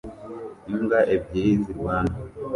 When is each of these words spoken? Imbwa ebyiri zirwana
Imbwa 0.73 0.99
ebyiri 1.15 1.53
zirwana 1.63 2.15